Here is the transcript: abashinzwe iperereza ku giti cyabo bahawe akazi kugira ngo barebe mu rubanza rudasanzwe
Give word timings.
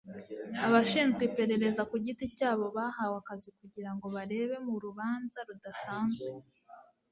abashinzwe 0.65 1.21
iperereza 1.29 1.81
ku 1.89 1.95
giti 2.05 2.25
cyabo 2.37 2.65
bahawe 2.77 3.15
akazi 3.21 3.49
kugira 3.59 3.89
ngo 3.95 4.05
barebe 4.15 4.55
mu 4.67 4.75
rubanza 4.85 5.39
rudasanzwe 5.47 6.29